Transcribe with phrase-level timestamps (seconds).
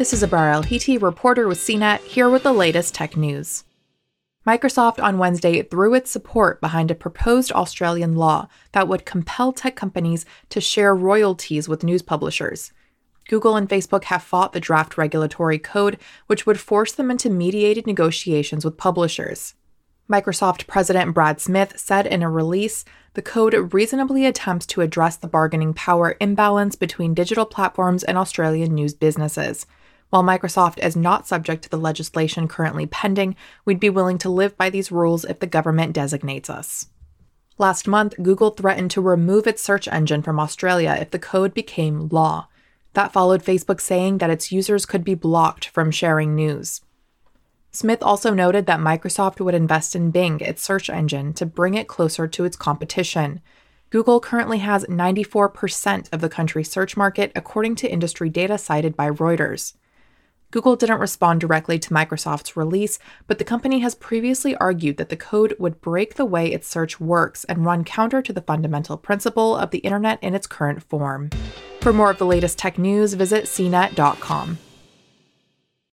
[0.00, 3.64] This is Abrar Al-Heeti, reporter with CNET, here with the latest tech news.
[4.46, 9.76] Microsoft on Wednesday threw its support behind a proposed Australian law that would compel tech
[9.76, 12.72] companies to share royalties with news publishers.
[13.28, 17.86] Google and Facebook have fought the draft regulatory code, which would force them into mediated
[17.86, 19.52] negotiations with publishers.
[20.10, 25.28] Microsoft President Brad Smith said in a release the code reasonably attempts to address the
[25.28, 29.66] bargaining power imbalance between digital platforms and Australian news businesses.
[30.10, 34.56] While Microsoft is not subject to the legislation currently pending, we'd be willing to live
[34.56, 36.88] by these rules if the government designates us.
[37.58, 42.08] Last month, Google threatened to remove its search engine from Australia if the code became
[42.08, 42.48] law.
[42.94, 46.80] That followed Facebook saying that its users could be blocked from sharing news.
[47.70, 51.86] Smith also noted that Microsoft would invest in Bing, its search engine, to bring it
[51.86, 53.40] closer to its competition.
[53.90, 59.08] Google currently has 94% of the country's search market, according to industry data cited by
[59.08, 59.74] Reuters.
[60.50, 65.16] Google didn't respond directly to Microsoft's release, but the company has previously argued that the
[65.16, 69.56] code would break the way its search works and run counter to the fundamental principle
[69.56, 71.30] of the internet in its current form.
[71.80, 74.58] For more of the latest tech news, visit cnet.com.